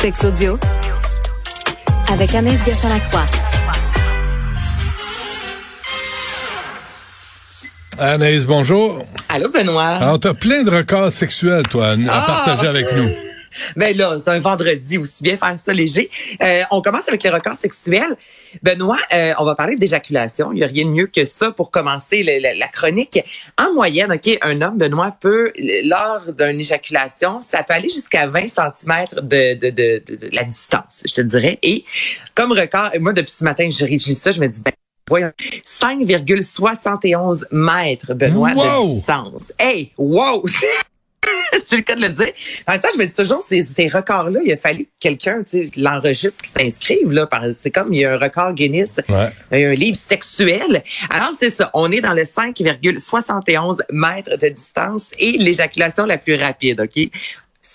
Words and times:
Sex 0.00 0.24
audio 0.24 0.58
avec 2.12 2.34
Anaïs 2.34 2.60
Gertin-Lacroix. 2.64 3.26
Anaïs, 7.98 8.46
bonjour. 8.46 9.04
Allô, 9.28 9.48
Benoît. 9.50 9.84
Alors, 9.84 10.20
t'as 10.20 10.34
plein 10.34 10.62
de 10.62 10.70
records 10.70 11.10
sexuels, 11.12 11.66
toi, 11.68 11.88
à, 11.88 11.92
à 11.92 11.96
Ah! 12.10 12.24
partager 12.26 12.66
avec 12.66 12.86
nous. 12.94 13.08
Ben 13.76 13.96
là, 13.96 14.18
c'est 14.20 14.30
un 14.30 14.40
vendredi, 14.40 14.98
aussi 14.98 15.22
bien 15.22 15.36
faire 15.36 15.58
ça 15.58 15.72
léger. 15.72 16.10
Euh, 16.42 16.62
on 16.70 16.80
commence 16.82 17.08
avec 17.08 17.22
les 17.22 17.30
records 17.30 17.56
sexuels. 17.58 18.16
Benoît, 18.62 18.98
euh, 19.12 19.32
on 19.38 19.44
va 19.44 19.54
parler 19.54 19.76
d'éjaculation. 19.76 20.50
Il 20.52 20.56
n'y 20.56 20.64
a 20.64 20.66
rien 20.66 20.84
de 20.86 20.90
mieux 20.90 21.06
que 21.08 21.24
ça 21.24 21.50
pour 21.52 21.70
commencer 21.70 22.22
le- 22.22 22.38
le- 22.38 22.58
la 22.58 22.68
chronique. 22.68 23.18
En 23.58 23.74
moyenne, 23.74 24.12
ok, 24.12 24.38
un 24.42 24.62
homme, 24.62 24.78
Benoît, 24.78 25.14
peut, 25.20 25.52
lors 25.84 26.32
d'une 26.32 26.60
éjaculation, 26.60 27.40
ça 27.42 27.62
peut 27.62 27.74
aller 27.74 27.88
jusqu'à 27.90 28.26
20 28.26 28.46
cm 28.48 29.04
de, 29.22 29.54
de, 29.54 29.70
de, 29.70 30.02
de- 30.16 30.28
la 30.32 30.44
distance, 30.44 31.02
je 31.06 31.12
te 31.14 31.20
dirais. 31.20 31.58
Et 31.62 31.84
comme 32.34 32.52
record, 32.52 32.90
moi, 33.00 33.12
depuis 33.12 33.32
ce 33.32 33.44
matin, 33.44 33.68
je 33.70 33.84
réutilise 33.84 34.20
ça, 34.20 34.32
je 34.32 34.40
me 34.40 34.48
dis, 34.48 34.60
ben, 34.62 34.72
Voyons, 35.08 35.30
5,71 35.64 37.46
mètres, 37.52 38.12
Benoît, 38.14 38.50
de 38.50 38.94
distance. 38.96 39.52
Hey, 39.58 39.92
wow! 39.96 40.44
c'est 41.66 41.76
le 41.76 41.82
cas 41.82 41.94
de 41.96 42.00
le 42.02 42.08
dire. 42.10 42.32
En 42.66 42.72
même 42.72 42.80
temps, 42.80 42.88
je 42.94 42.98
me 42.98 43.06
dis 43.06 43.14
toujours, 43.14 43.42
ces, 43.42 43.62
ces 43.62 43.88
records-là, 43.88 44.40
il 44.44 44.52
a 44.52 44.56
fallu 44.56 44.84
que 44.84 44.90
quelqu'un 45.00 45.42
tu 45.42 45.66
sais, 45.66 45.70
l'enregistre, 45.76 46.42
qui 46.42 46.50
s'inscrive. 46.50 47.12
là. 47.12 47.28
C'est 47.54 47.70
comme, 47.70 47.92
il 47.92 48.00
y 48.00 48.04
a 48.04 48.14
un 48.14 48.18
record 48.18 48.52
Guinness, 48.54 49.00
Ouais. 49.08 49.28
il 49.52 49.58
y 49.60 49.64
a 49.64 49.68
un 49.70 49.74
livre 49.74 49.96
sexuel. 49.98 50.82
Alors, 51.10 51.32
c'est 51.38 51.50
ça. 51.50 51.70
On 51.74 51.90
est 51.90 52.00
dans 52.00 52.14
le 52.14 52.24
5,71 52.24 53.78
mètres 53.90 54.36
de 54.36 54.48
distance 54.48 55.10
et 55.18 55.32
l'éjaculation 55.32 56.06
la 56.06 56.18
plus 56.18 56.34
rapide, 56.36 56.80
OK? 56.80 57.10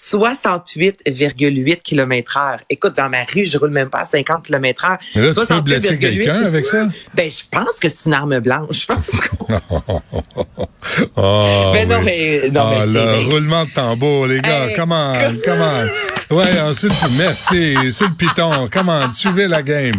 68,8 0.03 1.81
km 1.83 2.37
heure. 2.37 2.59
Écoute, 2.69 2.95
dans 2.97 3.07
ma 3.09 3.23
rue, 3.23 3.45
je 3.45 3.57
roule 3.57 3.69
même 3.69 3.89
pas 3.89 3.99
à 3.99 4.05
50 4.05 4.43
km 4.47 4.85
heure. 4.85 4.97
Mais 5.15 5.21
là, 5.21 5.33
tu 5.33 5.45
peux 5.45 5.61
blesser 5.61 5.95
68,8. 5.95 5.99
quelqu'un 5.99 6.41
avec 6.43 6.65
ça? 6.65 6.87
Ben, 7.13 7.29
je 7.29 7.43
pense 7.51 7.79
que 7.79 7.87
c'est 7.87 8.07
une 8.07 8.13
arme 8.15 8.39
blanche. 8.39 8.81
Je 8.81 8.85
pense 8.87 9.05
Oh, 11.15 11.71
Mais 11.73 11.85
non, 11.85 11.97
oui. 11.99 12.05
mais- 12.05 12.49
non, 12.49 12.61
Ah, 12.65 12.69
mais 12.71 12.81
c'est- 12.81 12.87
le 12.93 13.05
mais- 13.05 13.23
roulement 13.31 13.65
de 13.65 13.69
tambour, 13.69 14.27
les 14.27 14.41
gars. 14.41 14.67
Hey, 14.69 14.73
comment, 14.75 15.13
comment. 15.45 15.83
Ouais, 16.31 16.73
sur 16.73 16.89
le, 16.89 17.17
merci, 17.17 17.93
sur 17.93 18.07
le 18.07 18.13
piton. 18.15 18.67
Comment, 18.71 19.11
suivez 19.11 19.47
la 19.47 19.61
game. 19.61 19.93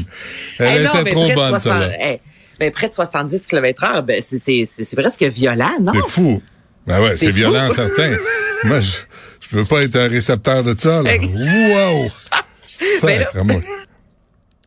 Elle 0.59 0.87
était 0.87 1.05
trop 1.13 1.31
bonne, 1.33 1.51
60 1.51 1.61
celle-là. 1.61 1.91
eh, 2.15 2.21
mais 2.59 2.71
près 2.73 2.89
de 2.89 2.95
70 2.95 3.47
km 3.47 3.85
heure, 3.85 4.03
ben, 4.03 4.21
c'est, 4.29 4.41
c'est, 4.45 4.69
c'est, 4.77 4.85
c'est 4.85 4.97
presque 4.97 5.23
violent, 5.23 5.71
non? 5.81 5.93
C'est 5.95 6.09
fou. 6.11 6.43
Ben 6.87 7.01
ouais, 7.01 7.11
c'est 7.11 7.27
C'est 7.27 7.33
violent, 7.33 7.71
certain. 7.71 8.17
Moi, 8.65 8.81
je, 8.81 8.91
je 9.51 9.57
veux 9.57 9.65
pas 9.65 9.83
être 9.83 9.97
un 9.97 10.09
récepteur 10.09 10.63
de 10.65 10.75
ça, 10.79 11.03
là. 11.03 11.13
Wow! 11.17 12.05
Là- 13.03 13.25
Sacrement. 13.27 13.61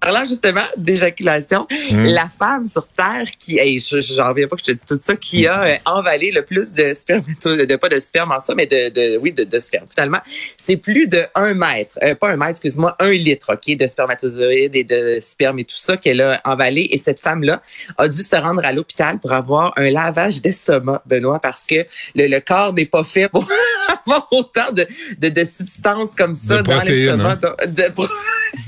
Parlant 0.05 0.25
justement 0.27 0.61
d'éjaculation, 0.77 1.65
Hmm. 1.89 2.05
la 2.05 2.29
femme 2.37 2.67
sur 2.67 2.85
Terre 2.89 3.25
qui, 3.39 3.57
hey, 3.57 3.79
je, 3.79 4.01
je- 4.01 4.13
j'en 4.13 4.29
reviens 4.29 4.47
pas 4.47 4.55
que 4.55 4.61
je 4.61 4.71
te 4.71 4.77
dis 4.77 4.85
tout 4.87 4.99
ça, 5.01 5.15
qui 5.15 5.47
a 5.47 5.63
euh, 5.63 5.75
envalé 5.85 6.29
le 6.31 6.43
plus 6.43 6.73
de 6.73 6.93
sperme, 6.93 7.23
de, 7.43 7.75
pas 7.75 7.89
de 7.89 7.99
sperme 7.99 8.31
en 8.31 8.39
ça, 8.39 8.53
mais 8.53 8.67
de, 8.67 8.89
de 8.89 9.17
oui, 9.17 9.31
de, 9.31 9.43
de 9.43 9.57
sperme. 9.59 9.85
Finalement, 9.89 10.19
c'est 10.59 10.77
plus 10.77 11.07
de 11.07 11.23
un 11.33 11.55
mètre, 11.55 11.97
euh, 12.03 12.13
pas 12.13 12.29
un 12.29 12.37
mètre, 12.37 12.51
excuse-moi, 12.51 12.95
un 12.99 13.09
litre, 13.09 13.53
ok, 13.53 13.75
de 13.77 13.87
spermatozoïdes 13.87 14.75
et 14.75 14.83
de 14.83 15.17
sperme 15.21 15.57
et 15.57 15.65
tout 15.65 15.75
ça 15.77 15.97
qu'elle 15.97 16.21
a 16.21 16.39
envalé. 16.45 16.87
Et 16.91 16.99
cette 17.03 17.19
femme-là 17.19 17.63
a 17.97 18.07
dû 18.07 18.21
se 18.21 18.35
rendre 18.35 18.63
à 18.63 18.71
l'hôpital 18.73 19.17
pour 19.17 19.31
avoir 19.33 19.73
un 19.75 19.89
lavage 19.89 20.39
d'estomac, 20.39 21.01
Benoît, 21.07 21.39
parce 21.39 21.65
que 21.65 21.83
le, 22.13 22.27
le 22.27 22.39
corps 22.41 22.73
n'est 22.75 22.85
pas 22.85 23.03
fait 23.03 23.27
pour 23.27 23.47
avoir 24.05 24.27
autant 24.29 24.71
de, 24.71 24.85
de, 25.17 25.29
de 25.29 25.45
substances 25.45 26.13
comme 26.15 26.35
ça 26.35 26.61
dans 26.61 26.81
l'estomac. 26.83 27.39
hein. 27.43 27.55
De, 27.65 27.91
pro- 27.91 28.05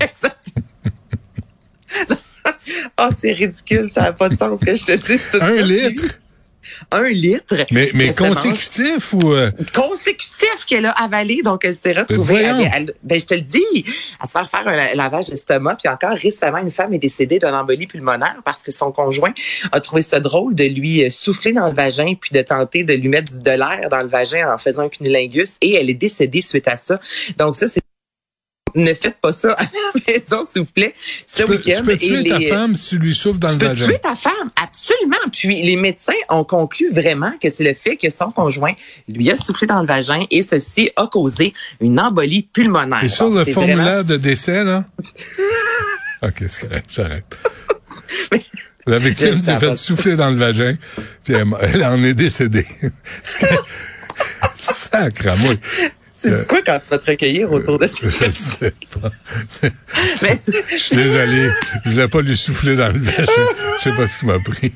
Exactement. 2.98 3.08
Oh, 3.10 3.14
c'est 3.18 3.32
ridicule, 3.32 3.90
ça 3.94 4.02
n'a 4.02 4.12
pas 4.12 4.28
de 4.28 4.36
sens 4.36 4.60
que 4.60 4.74
je 4.74 4.84
te 4.84 4.92
dise 4.92 5.30
tout 5.30 5.38
Un 5.40 5.62
litre? 5.62 6.04
Un 6.90 7.08
litre? 7.08 7.54
Mais, 7.70 7.90
mais 7.94 8.06
mange 8.08 8.16
consécutif 8.16 9.14
ou... 9.14 9.32
euh, 9.32 9.50
Consécutif 9.74 10.66
qu'elle 10.66 10.84
a 10.84 10.90
avalé, 10.90 11.40
donc 11.42 11.64
elle 11.64 11.74
s'est 11.74 11.92
retrouvée. 11.92 12.42
voyons. 12.42 12.58
Elle, 12.60 12.70
elle- 12.88 12.94
ben, 13.02 13.18
je 13.20 13.24
te 13.24 13.34
le 13.34 13.40
dis, 13.40 13.84
à 14.20 14.26
se 14.26 14.32
faire 14.32 14.50
faire 14.50 14.66
un 14.68 14.76
la- 14.76 14.94
lavage 14.94 15.28
d'estomac. 15.30 15.76
Puis 15.76 15.88
encore 15.88 16.16
récemment, 16.16 16.58
une 16.58 16.70
femme 16.72 16.92
est 16.92 16.98
décédée 16.98 17.38
d'une 17.38 17.54
embolie 17.54 17.86
pulmonaire 17.86 18.36
parce 18.44 18.62
que 18.62 18.70
son 18.70 18.92
conjoint 18.92 19.32
a 19.72 19.80
trouvé 19.80 20.02
ça 20.02 20.20
drôle 20.20 20.54
de 20.54 20.64
lui 20.64 21.04
euh, 21.04 21.10
souffler 21.10 21.52
dans 21.52 21.68
le 21.68 21.74
vagin 21.74 22.14
puis 22.20 22.30
de 22.32 22.42
tenter 22.42 22.84
de 22.84 22.92
lui 22.92 23.08
mettre 23.08 23.32
du, 23.32 23.40
de 23.40 23.50
l'air 23.50 23.88
dans 23.90 24.02
le 24.02 24.08
vagin 24.08 24.52
en 24.52 24.58
faisant 24.58 24.82
un 24.82 24.88
cunilingus. 24.90 25.52
Et 25.62 25.74
elle 25.74 25.88
est 25.88 25.94
décédée 25.94 26.42
suite 26.42 26.68
à 26.68 26.76
ça. 26.76 27.00
Donc 27.38 27.56
ça, 27.56 27.68
c'est 27.68 27.80
ne 28.74 28.94
faites 28.94 29.16
pas 29.20 29.32
ça 29.32 29.52
à 29.52 29.62
la 29.62 30.00
maison, 30.06 30.44
s'il 30.44 30.62
vous 30.62 30.68
plaît, 30.72 30.94
ce 31.26 31.42
tu 31.42 31.44
peux, 31.46 31.52
week-end. 31.52 31.72
tu 31.78 31.82
peux 31.84 31.96
tuer 31.96 32.24
ta 32.24 32.38
les- 32.38 32.48
femme 32.48 32.74
si 32.76 32.90
tu 32.90 32.98
lui 32.98 33.14
souffles 33.14 33.38
dans 33.38 33.48
tu 33.48 33.54
le 33.54 33.58
peux 33.60 33.66
vagin. 33.66 33.86
tuer 33.86 33.98
ta 33.98 34.14
femme, 34.16 34.50
absolument. 34.62 35.16
Puis 35.32 35.62
les 35.62 35.76
médecins 35.76 36.12
ont 36.30 36.44
conclu 36.44 36.90
vraiment 36.92 37.32
que 37.42 37.50
c'est 37.50 37.64
le 37.64 37.74
fait 37.74 37.96
que 37.96 38.08
son 38.10 38.30
conjoint 38.30 38.72
lui 39.08 39.30
a 39.30 39.36
soufflé 39.36 39.66
dans 39.66 39.80
le 39.80 39.86
vagin 39.86 40.24
et 40.30 40.42
ceci 40.42 40.90
a 40.96 41.06
causé 41.06 41.52
une 41.80 41.98
embolie 42.00 42.42
pulmonaire. 42.42 43.02
Et 43.04 43.08
sur 43.08 43.30
le 43.30 43.44
formulaire 43.44 43.76
vraiment- 43.84 44.04
de 44.04 44.16
décès, 44.16 44.64
là? 44.64 44.84
OK, 46.22 46.44
c'est 46.46 46.68
correct, 46.68 46.86
j'arrête. 46.90 47.38
Mais- 48.32 48.42
La 48.86 48.98
victime 48.98 49.40
s'est 49.40 49.58
fait 49.58 49.74
souffler 49.76 50.16
dans 50.16 50.30
le 50.30 50.36
vagin, 50.36 50.76
puis 51.24 51.34
elle, 51.34 51.46
elle 51.74 51.84
en 51.84 52.02
est 52.02 52.14
décédée. 52.14 52.66
Sacre. 54.56 55.28
C'est 56.20 56.36
du 56.40 56.44
quoi 56.46 56.60
quand 56.62 56.80
tu 56.80 56.88
vas 56.90 56.98
te 56.98 57.10
recueillir 57.10 57.52
autour 57.52 57.78
de 57.78 57.86
Je 58.02 58.08
ça? 58.10 58.26
ne 58.26 58.32
sais 58.32 58.74
pas. 59.00 59.10
Mais- 60.22 60.38
Je 60.72 60.76
suis 60.76 60.96
désolé. 60.96 61.50
Je 61.84 61.90
voulais 61.90 62.08
pas 62.08 62.20
lui 62.22 62.36
souffler 62.36 62.74
dans 62.76 62.92
le 62.92 62.98
vagin. 62.98 63.24
Je 63.78 63.82
sais 63.82 63.92
pas 63.94 64.06
ce 64.06 64.18
qui 64.18 64.26
m'a 64.26 64.38
pris. 64.40 64.72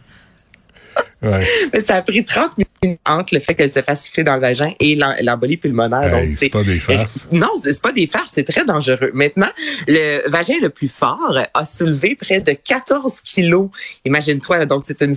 Ouais. 1.22 1.46
Mais 1.72 1.80
ça 1.82 1.96
a 1.96 2.02
pris 2.02 2.24
30 2.24 2.52
minutes 2.82 2.98
entre 3.08 3.34
le 3.34 3.40
fait 3.40 3.54
qu'elle 3.54 3.72
se 3.72 3.80
fasse 3.80 4.06
souffler 4.06 4.24
dans 4.24 4.34
le 4.34 4.40
vagin 4.40 4.72
et 4.80 4.94
l'em- 4.96 5.14
l'embolie 5.20 5.56
pulmonaire. 5.56 6.14
Hey, 6.14 6.34
c'est 6.36 6.48
pas 6.48 6.62
des 6.64 6.78
farces. 6.80 7.28
Non, 7.32 7.48
c'est 7.62 7.80
pas 7.80 7.92
des 7.92 8.06
farces, 8.08 8.32
c'est 8.34 8.44
très 8.44 8.64
dangereux. 8.64 9.10
Maintenant, 9.14 9.50
le 9.86 10.28
vagin 10.28 10.56
le 10.60 10.68
plus 10.68 10.88
fort 10.88 11.38
a 11.54 11.64
soulevé 11.66 12.16
près 12.16 12.40
de 12.40 12.52
14 12.52 13.20
kilos. 13.20 13.68
Imagine-toi, 14.04 14.66
donc 14.66 14.84
c'est 14.86 15.00
une 15.02 15.16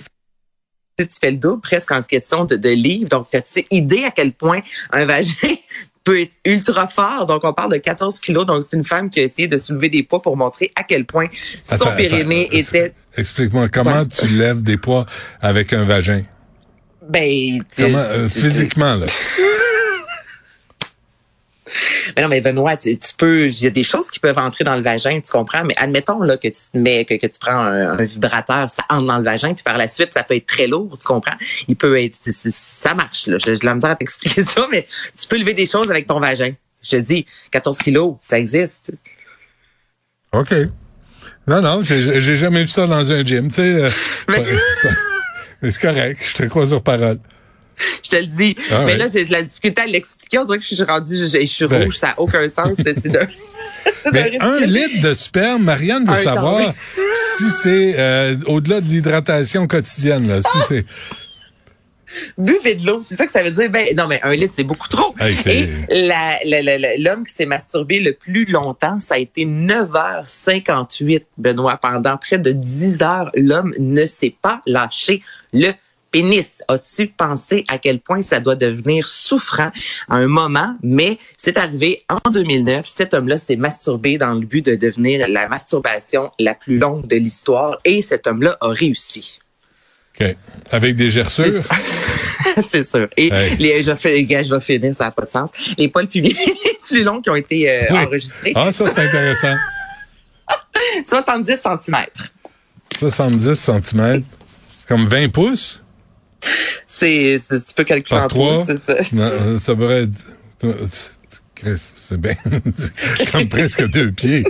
tu 0.97 1.06
fais 1.19 1.31
le 1.31 1.38
double 1.38 1.59
presque 1.62 1.91
en 1.91 2.02
question 2.03 2.46
de, 2.46 2.56
de 2.56 2.69
livres. 2.69 3.09
Donc, 3.09 3.34
as-tu 3.35 3.66
idée 3.69 4.06
à 4.06 4.12
quel 4.12 4.31
point 4.31 4.62
un 4.91 5.06
vagin 5.06 5.56
peut 6.05 6.21
être 6.21 6.31
ultra 6.45 6.88
fort? 6.88 7.25
Donc, 7.25 7.41
on 7.43 7.51
parle 7.51 7.73
de 7.73 7.77
14 7.77 8.19
kilos. 8.21 8.45
Donc, 8.45 8.63
c'est 8.69 8.77
une 8.77 8.85
femme 8.85 9.09
qui 9.09 9.19
a 9.19 9.23
essayé 9.23 9.49
de 9.49 9.57
soulever 9.57 9.89
des 9.89 10.03
poids 10.03 10.21
pour 10.21 10.38
montrer 10.38 10.71
à 10.77 10.83
quel 10.83 11.05
point 11.05 11.27
son 11.66 11.75
Attends, 11.75 11.95
périnée 11.97 12.45
attends, 12.47 12.57
était... 12.57 12.93
Explique-moi, 13.17 13.67
comment 13.67 13.99
Ouais. 13.99 14.05
tu 14.07 14.27
lèves 14.27 14.61
des 14.63 14.77
poids 14.77 15.05
avec 15.41 15.73
un 15.73 15.83
vagin? 15.83 16.21
Ben, 17.09 17.59
tu- 17.75 17.83
Comment, 17.83 17.97
euh, 17.99 18.27
tu- 18.27 18.39
physiquement, 18.39 18.95
là? 18.95 19.05
Mais 22.16 22.22
non, 22.24 22.30
mais 22.30 22.41
Benoît, 22.41 22.78
tu, 22.78 22.97
tu 22.97 23.14
peux, 23.17 23.47
il 23.47 23.64
y 23.64 23.67
a 23.67 23.70
des 23.70 23.84
choses 23.84 24.09
qui 24.09 24.20
peuvent 24.20 24.38
entrer 24.38 24.64
dans 24.64 24.76
le 24.76 24.82
vagin, 24.82 25.20
tu 25.20 25.32
comprends? 25.32 25.64
Mais 25.64 25.73
admettons 25.78 26.22
là 26.22 26.38
que 26.38 26.47
tu 26.47 26.62
te 26.72 26.78
mets, 26.78 27.06
que, 27.06 27.16
que 27.16 27.28
tu 27.28 27.40
prends 27.40 27.58
un, 27.58 27.97
un 28.00 28.03
vibrateur, 28.03 28.70
ça 28.70 28.84
entre 28.90 29.06
dans 29.06 29.17
le 29.17 29.23
vagin, 29.23 29.53
puis 29.53 29.64
par 29.64 29.78
la 29.78 29.88
suite, 29.88 30.14
ça 30.14 30.23
peut 30.23 30.35
être 30.35 30.46
très 30.46 30.67
lourd, 30.67 30.97
tu 31.00 31.06
comprends? 31.06 31.35
Il 31.67 31.76
peut 31.76 32.02
être, 32.02 32.17
ça 32.23 32.94
marche 32.94 33.28
là. 33.28 33.38
J'ai 33.40 33.58
de 33.58 33.66
la 33.66 33.76
misère 33.76 33.91
à 33.91 33.96
t'expliquer 33.96 34.41
ça, 34.56 34.67
mais 34.72 34.88
tu 35.20 35.28
peux 35.28 35.38
lever 35.38 35.53
des 35.53 35.66
choses 35.67 35.90
avec 35.90 36.08
ton 36.08 36.20
vagin. 36.20 36.53
Je 36.82 36.91
te 36.91 36.96
dis, 36.97 37.26
14 37.52 37.78
kilos, 37.79 38.16
ça 38.28 38.38
existe. 38.40 38.94
OK. 40.34 40.53
Non, 41.47 41.61
non, 41.61 41.82
j'ai 41.84 42.38
jamais 42.38 42.61
vu 42.61 42.68
ça 42.68 42.88
dans 42.88 43.11
un 43.11 43.23
gym, 43.23 43.50
tu 43.50 43.56
sais. 43.56 43.61
euh, 43.61 43.90
mais 44.29 45.72
c'est 45.72 45.82
correct, 45.82 46.20
je 46.22 46.34
te 46.35 46.44
crois 46.44 46.68
sur 46.68 46.82
parole. 46.82 47.20
Je 48.03 48.09
te 48.09 48.16
le 48.16 48.27
dis. 48.27 48.55
Ah 48.72 48.79
mais 48.79 48.93
ouais. 48.93 48.97
là, 48.97 49.07
j'ai 49.07 49.25
de 49.25 49.31
la 49.31 49.41
difficulté 49.41 49.81
à 49.81 49.85
l'expliquer. 49.85 50.39
On 50.39 50.45
dirait 50.45 50.59
que 50.59 50.63
je 50.63 50.75
suis 50.75 50.83
rendue, 50.83 51.17
je, 51.17 51.25
je 51.25 51.45
suis 51.45 51.67
Ben. 51.67 51.83
rouge, 51.83 51.97
ça 51.97 52.07
n'a 52.07 52.19
aucun 52.19 52.47
sens. 52.49 52.75
C'est 52.77 53.07
d'un 53.07 53.27
Mais 54.13 54.37
un 54.39 54.59
litre 54.61 55.01
de 55.01 55.13
sperme, 55.13 55.63
Marianne 55.63 56.05
veut 56.05 56.11
Un 56.11 56.16
savoir 56.16 56.66
temps, 56.66 56.73
si 57.37 57.49
c'est 57.49 57.95
euh, 57.97 58.35
au-delà 58.47 58.81
de 58.81 58.87
l'hydratation 58.87 59.67
quotidienne, 59.67 60.27
là, 60.27 60.41
si 60.41 60.57
c'est... 60.67 60.85
Buvez 62.37 62.75
de 62.75 62.85
l'eau, 62.85 63.01
c'est 63.01 63.17
ça 63.17 63.25
que 63.25 63.31
ça 63.31 63.43
veut 63.43 63.51
dire. 63.51 63.69
Ben 63.69 63.87
non, 63.95 64.07
mais 64.07 64.22
un 64.23 64.33
litre, 64.33 64.53
c'est 64.55 64.63
beaucoup 64.63 64.87
trop. 64.87 65.13
Hey, 65.19 65.35
Et 65.89 66.97
l'homme 66.97 67.25
qui 67.25 67.33
s'est 67.33 67.45
masturbé 67.45 67.99
le 67.99 68.13
plus 68.13 68.45
longtemps, 68.45 68.99
ça 68.99 69.16
a 69.16 69.17
été 69.17 69.45
9h58, 69.45 71.23
Benoît. 71.37 71.77
Pendant 71.77 72.17
près 72.17 72.37
de 72.37 72.51
10 72.51 73.01
heures, 73.01 73.29
l'homme 73.35 73.73
ne 73.79 74.05
s'est 74.05 74.35
pas 74.41 74.61
lâché 74.66 75.23
le 75.51 75.73
pénis. 76.16 76.64
As-tu 76.70 77.08
pensé 77.08 77.66
à 77.67 77.78
quel 77.78 78.00
point 78.00 78.22
ça 78.23 78.40
doit 78.40 78.56
devenir 78.56 79.06
souffrant 79.09 79.70
à 80.09 80.16
un 80.16 80.28
moment? 80.28 80.78
Mais 80.82 81.17
c'est 81.38 81.58
arrivé 81.58 82.03
en 82.08 82.29
2009. 82.29 82.85
Cet 82.88 83.14
homme-là 83.14 83.38
s'est 83.38 83.58
masturbé 83.58 84.17
dans 84.17 84.34
le 84.34 84.46
but 84.46 84.66
de 84.66 84.76
devenir 84.76 85.28
la 85.28 85.50
masturbation 85.50 86.32
la 86.40 86.53
plus 86.53 86.78
longue 86.78 87.06
de 87.06 87.17
l'histoire 87.17 87.78
et 87.84 88.02
cet 88.02 88.28
homme-là 88.28 88.56
a 88.62 88.70
réussi. 88.70 89.40
OK. 90.17 90.38
Avec 90.72 90.96
des 90.96 91.09
gerçures? 91.09 91.52
C'est 92.66 92.84
sûr. 92.90 93.09
Et 93.18 93.28
Hey. 93.34 93.58
les, 93.58 93.84
je 93.84 94.22
gars, 94.22 94.41
je 94.41 94.56
vais 94.56 94.61
finir, 94.61 94.96
ça 94.96 95.03
n'a 95.06 95.11
pas 95.11 95.23
de 95.26 95.29
sens. 95.29 95.50
Les 95.78 95.90
poils 95.90 96.08
plus, 96.08 96.22
les 96.22 96.34
plus 96.82 97.03
longs 97.03 97.22
qui 97.22 97.29
ont 97.29 97.35
été 97.35 97.70
euh, 97.70 97.88
Oui. 97.91 97.97
enregistrés, 98.00 98.53
Ah, 98.56 98.72
ça, 98.72 98.85
c'est 98.85 99.02
intéressant. 99.06 99.56
70 101.06 101.58
cm. 101.61 102.06
70 103.00 103.53
cm. 103.59 104.23
C'est 104.70 104.88
comme 104.88 105.08
20 105.08 105.28
pouces? 105.34 105.82
C'est, 106.86 107.40
tu 107.50 107.74
peux 107.76 107.84
calculer 107.84 108.18
Par 108.18 108.26
en 108.26 108.28
trois? 108.28 108.66
c'est 108.66 108.80
ça. 108.84 108.96
Non, 109.12 109.30
ça 109.64 109.76
pourrait 109.76 110.03
être... 110.03 111.12
Chris, 111.56 111.78
C'est 111.78 112.20
bien. 112.20 112.36
Comme 113.32 113.47
presque 113.47 113.88
deux 113.90 114.12
pieds. 114.12 114.44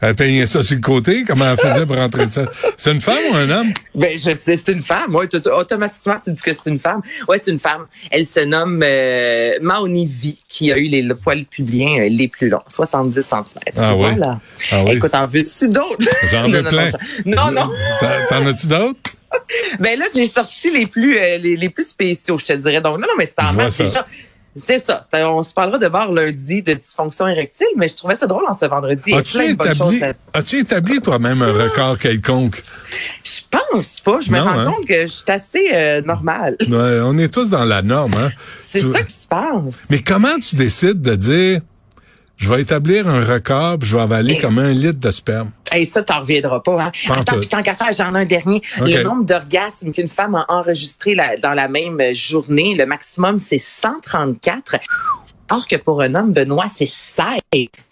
Elle 0.00 0.14
peignait 0.14 0.46
ça 0.46 0.62
sur 0.62 0.76
le 0.76 0.80
côté. 0.80 1.22
Comment 1.26 1.50
elle 1.50 1.58
faisait 1.58 1.84
pour 1.84 1.96
rentrer 1.96 2.24
de 2.24 2.32
ça? 2.32 2.46
C'est 2.78 2.92
une 2.92 3.00
femme 3.02 3.18
ou 3.30 3.34
un 3.36 3.50
homme? 3.50 3.72
Ben, 3.94 4.16
je 4.18 4.34
sais, 4.34 4.56
c'est 4.56 4.68
une 4.72 4.82
femme. 4.82 5.14
Ouais, 5.14 5.28
automatiquement, 5.50 6.14
tu 6.24 6.32
dis 6.32 6.40
que 6.40 6.52
c'est 6.52 6.70
une 6.70 6.78
femme. 6.80 7.02
Ouais, 7.28 7.38
c'est 7.44 7.50
une 7.50 7.60
femme. 7.60 7.84
Elle 8.10 8.24
se 8.24 8.40
nomme 8.40 8.82
euh, 8.82 9.58
Maoni 9.60 10.06
V, 10.06 10.36
qui 10.48 10.72
a 10.72 10.78
eu 10.78 10.84
les, 10.88 11.02
le 11.02 11.14
poils 11.14 11.44
pubiens 11.44 11.98
euh, 12.00 12.08
les 12.08 12.28
plus 12.28 12.48
longs, 12.48 12.62
70 12.68 13.12
cm. 13.20 13.44
Ah 13.76 13.94
oui? 13.94 14.08
Voilà. 14.08 14.40
Ah 14.72 14.84
oui. 14.86 14.92
Écoute, 14.92 15.14
en 15.14 15.26
veux-tu 15.26 15.68
d'autres? 15.68 16.08
J'en 16.32 16.48
veux 16.48 16.62
non, 16.62 16.70
plein. 16.70 16.90
Non, 17.26 17.50
non. 17.50 17.70
T'en 18.30 18.46
as-tu 18.46 18.66
d'autres? 18.68 18.98
Ben 19.80 19.98
là, 19.98 20.06
j'ai 20.14 20.28
sorti 20.28 20.70
les 20.70 20.86
plus 20.86 21.16
euh, 21.18 21.38
les, 21.38 21.56
les 21.56 21.68
plus 21.68 21.84
spéciaux, 21.88 22.38
je 22.38 22.46
te 22.46 22.52
dirais. 22.54 22.80
Donc 22.80 22.94
non, 22.98 23.06
non, 23.06 23.14
mais 23.18 23.26
c'est 23.26 23.44
en 23.44 23.52
gens- 23.90 24.04
C'est 24.56 24.84
ça. 24.84 25.04
On 25.12 25.42
se 25.44 25.54
parlera 25.54 25.78
de 25.78 25.88
bord 25.88 26.12
lundi 26.12 26.62
de 26.62 26.74
dysfonction 26.74 27.28
érectile, 27.28 27.68
mais 27.76 27.88
je 27.88 27.94
trouvais 27.94 28.16
ça 28.16 28.26
drôle 28.26 28.44
en 28.48 28.58
ce 28.58 28.64
vendredi. 28.66 29.14
As-tu 29.14 29.42
établi, 29.50 30.02
à- 30.32 30.56
établi 30.56 31.00
toi-même 31.00 31.42
un 31.42 31.52
record 31.52 31.98
quelconque? 31.98 32.62
Je 33.22 33.40
pense 33.50 34.00
pas. 34.00 34.20
Je 34.20 34.30
me 34.32 34.40
rends 34.40 34.58
hein? 34.58 34.72
compte 34.72 34.86
que 34.86 35.02
je 35.02 35.12
suis 35.12 35.30
assez 35.30 35.68
euh, 35.72 36.02
normale. 36.02 36.56
Ouais, 36.60 37.00
on 37.04 37.16
est 37.18 37.32
tous 37.32 37.50
dans 37.50 37.64
la 37.64 37.82
norme, 37.82 38.14
hein? 38.14 38.30
C'est 38.68 38.80
ça 38.80 39.02
qui 39.02 39.14
se 39.14 39.26
passe. 39.26 39.86
Mais 39.90 40.00
comment 40.00 40.38
tu 40.38 40.56
décides 40.56 41.02
de 41.02 41.14
dire, 41.14 41.60
je 42.38 42.48
vais 42.50 42.62
établir 42.62 43.06
un 43.08 43.20
record, 43.22 43.78
puis 43.78 43.88
je 43.88 43.96
vais 43.96 44.02
avaler 44.02 44.34
Et- 44.34 44.38
comme 44.38 44.58
un 44.58 44.72
litre 44.72 44.98
de 44.98 45.10
sperme? 45.10 45.50
Hey, 45.70 45.84
ça, 45.84 46.02
t'en 46.02 46.20
reviendras 46.20 46.60
pas, 46.60 46.82
hein? 46.84 46.92
Attends, 47.10 47.38
puis 47.38 47.46
tant 47.48 47.62
qu'à 47.62 47.74
faire, 47.74 47.92
j'en 47.92 48.14
ai 48.14 48.20
un 48.20 48.24
dernier. 48.24 48.62
Le 48.80 49.02
nombre 49.02 49.24
d'orgasmes 49.24 49.92
qu'une 49.92 50.08
femme 50.08 50.34
a 50.34 50.46
enregistré 50.48 51.14
la- 51.14 51.36
dans 51.36 51.52
la 51.52 51.68
même 51.68 52.00
journée, 52.14 52.74
le 52.74 52.86
maximum, 52.86 53.38
c'est 53.38 53.58
134. 53.58 54.76
Or 55.50 55.66
que 55.66 55.76
pour 55.76 56.02
un 56.02 56.14
homme, 56.14 56.32
Benoît, 56.32 56.66
c'est 56.68 56.86
16. 56.88 57.24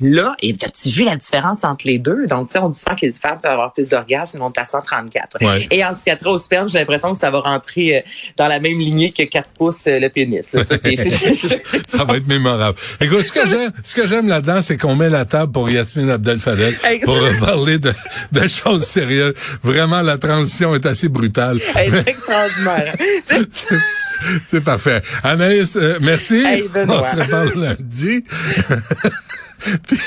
Là, 0.00 0.34
et 0.42 0.54
as-tu 0.62 0.90
vu 0.90 1.04
la 1.04 1.16
différence 1.16 1.64
entre 1.64 1.86
les 1.86 1.98
deux? 1.98 2.26
Donc, 2.26 2.48
tu 2.48 2.52
sais, 2.54 2.58
on 2.58 2.68
dit 2.68 2.78
souvent 2.78 2.94
que 2.94 3.06
les 3.06 3.12
femmes 3.12 3.38
peuvent 3.42 3.52
avoir 3.52 3.72
plus 3.72 3.88
d'orgasmes, 3.88 4.38
mais 4.38 4.44
on 4.44 4.52
est 4.52 4.58
à 4.58 4.64
134. 4.64 5.38
Ouais. 5.40 5.66
Et 5.70 5.84
en 5.84 5.96
ce 5.96 6.04
qui 6.04 6.10
a 6.10 6.16
trait 6.16 6.30
au 6.30 6.38
sperme, 6.38 6.68
j'ai 6.68 6.78
l'impression 6.78 7.12
que 7.12 7.18
ça 7.18 7.30
va 7.30 7.40
rentrer 7.40 7.96
euh, 7.96 8.00
dans 8.36 8.46
la 8.46 8.60
même 8.60 8.78
lignée 8.78 9.12
que 9.12 9.22
4 9.22 9.50
pouces 9.50 9.86
euh, 9.86 9.98
le 9.98 10.08
pénis. 10.08 10.52
là. 10.52 10.62
Ça, 11.86 12.04
va 12.04 12.16
être 12.16 12.26
mémorable. 12.26 12.78
Écoute, 13.00 13.22
ce 13.22 13.32
que 13.32 13.46
j'aime, 13.46 13.72
ce 13.82 13.94
que 13.94 14.06
j'aime 14.06 14.28
là-dedans, 14.28 14.60
c'est 14.62 14.76
qu'on 14.76 14.94
met 14.94 15.08
la 15.08 15.24
table 15.24 15.52
pour 15.52 15.70
Yasmine 15.70 16.10
Abdel 16.10 16.38
Fadel 16.38 16.74
pour 17.04 17.18
parler 17.40 17.78
de, 17.78 17.92
de 18.32 18.46
choses 18.46 18.84
sérieuses. 18.84 19.34
Vraiment, 19.62 20.02
la 20.02 20.18
transition 20.18 20.74
est 20.74 20.86
assez 20.86 21.08
brutale. 21.08 21.60
C'est 21.74 22.08
extraordinaire. 22.08 22.94
C'est- 24.46 24.60
parfait. 24.60 25.00
Anaïs, 25.22 25.76
euh, 25.76 25.98
merci. 26.00 26.36
Hey. 26.44 26.64
On 26.88 27.04
se 27.04 27.16
reparle 27.16 27.52
lundi. 27.56 28.24
puis, 29.86 29.98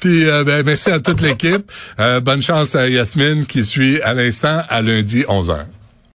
puis, 0.00 0.28
euh, 0.28 0.44
ben, 0.44 0.64
merci 0.64 0.90
à 0.90 0.98
toute 1.00 1.20
l'équipe. 1.20 1.70
Euh, 2.00 2.20
bonne 2.20 2.42
chance 2.42 2.74
à 2.74 2.88
Yasmine 2.88 3.46
qui 3.46 3.64
suit 3.64 4.00
à 4.02 4.14
l'instant 4.14 4.62
à 4.68 4.82
lundi 4.82 5.22
11h. 5.22 5.58